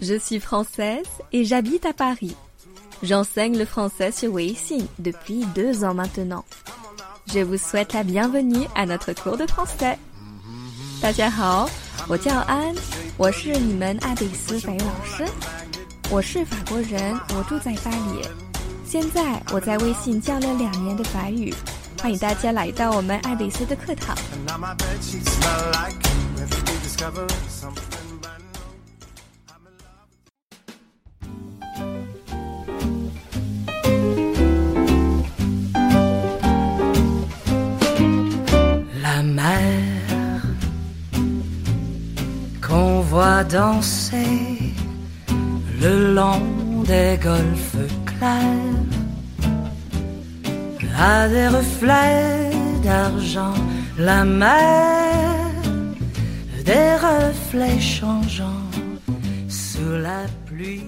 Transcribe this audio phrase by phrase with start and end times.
[0.00, 2.34] Je suis française et j'habite à Paris.
[3.02, 6.44] J'enseigne le français sur Weixin depuis deux ans maintenant.
[7.32, 9.98] Je vous souhaite la bienvenue à notre cours de français.
[11.02, 11.68] 大家好，
[12.08, 12.74] 我叫安，
[13.16, 15.24] 我是你们爱贝斯法语老师。
[16.10, 18.26] 我是法国人，我住在巴黎。
[18.86, 21.52] 现在我在微信教了两年的法语，
[22.00, 24.16] 欢迎大家来到我们爱贝斯的课堂。
[43.49, 44.73] Danser
[45.81, 48.79] le long des golfes clairs
[50.97, 52.51] a des reflets
[52.83, 53.53] d'argent.
[53.97, 55.39] La mer
[56.65, 58.69] des reflets changeants
[59.47, 60.83] sous la pluie.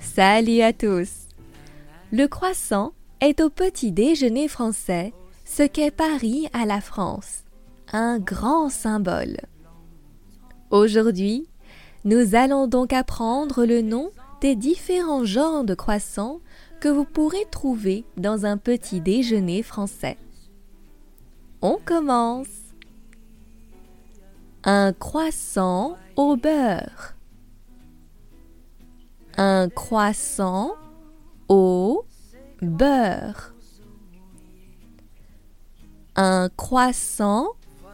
[0.00, 1.28] Salut à tous.
[2.12, 5.12] Le croissant est au petit déjeuner français
[5.44, 7.44] ce qu'est Paris à la France,
[7.92, 9.36] un grand symbole.
[10.72, 11.46] Aujourd'hui,
[12.06, 16.40] nous allons donc apprendre le nom des différents genres de croissants
[16.80, 20.16] que vous pourrez trouver dans un petit déjeuner français.
[21.60, 22.48] On commence.
[24.64, 27.16] Un croissant au beurre.
[29.36, 30.72] Un croissant
[31.50, 32.06] au
[32.62, 33.52] beurre.
[36.16, 37.48] Un croissant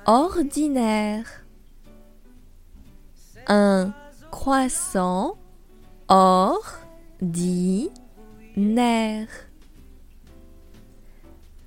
[0.06, 1.47] ordinaire.
[3.48, 3.94] Un
[4.30, 5.38] croissant
[6.08, 7.90] ordinaire.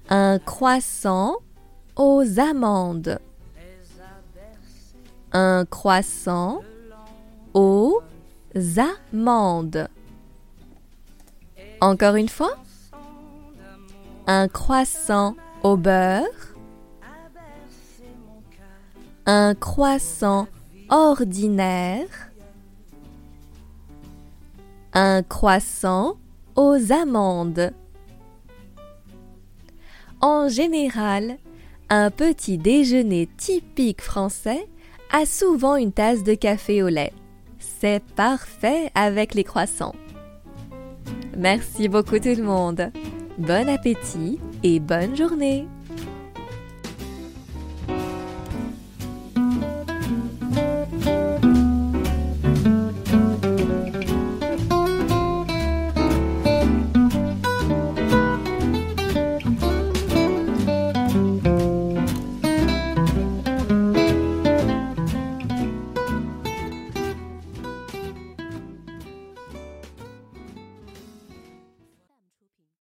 [0.09, 1.37] Un croissant
[1.95, 3.19] aux amandes.
[5.31, 6.61] Un croissant
[7.55, 8.01] aux
[9.11, 9.87] amandes.
[11.79, 12.57] Encore une fois.
[14.27, 16.25] Un croissant au beurre.
[19.25, 20.47] Un croissant
[20.91, 22.29] ordinaire.
[24.93, 26.17] Un croissant
[26.55, 27.71] aux amandes.
[30.19, 31.37] En général,
[31.89, 34.67] un petit déjeuner typique français
[35.11, 37.13] a souvent une tasse de café au lait.
[37.59, 39.95] C'est parfait avec les croissants.
[41.37, 42.91] Merci beaucoup tout le monde.
[43.37, 45.67] Bon appétit et bonne journée